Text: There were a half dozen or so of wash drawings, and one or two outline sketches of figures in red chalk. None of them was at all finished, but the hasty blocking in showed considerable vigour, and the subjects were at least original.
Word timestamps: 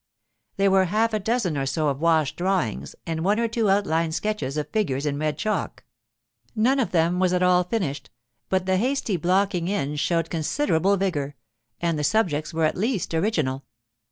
There 0.57 0.71
were 0.71 0.81
a 0.81 0.85
half 0.87 1.11
dozen 1.23 1.55
or 1.55 1.67
so 1.67 1.87
of 1.89 1.99
wash 2.01 2.35
drawings, 2.35 2.95
and 3.05 3.23
one 3.23 3.39
or 3.39 3.47
two 3.47 3.69
outline 3.69 4.11
sketches 4.11 4.57
of 4.57 4.67
figures 4.71 5.05
in 5.05 5.19
red 5.19 5.37
chalk. 5.37 5.83
None 6.55 6.79
of 6.79 6.89
them 6.89 7.19
was 7.19 7.33
at 7.33 7.43
all 7.43 7.63
finished, 7.63 8.09
but 8.49 8.65
the 8.65 8.77
hasty 8.77 9.15
blocking 9.15 9.67
in 9.67 9.97
showed 9.97 10.31
considerable 10.31 10.97
vigour, 10.97 11.35
and 11.79 11.99
the 11.99 12.03
subjects 12.03 12.51
were 12.51 12.65
at 12.65 12.75
least 12.75 13.13
original. 13.13 13.63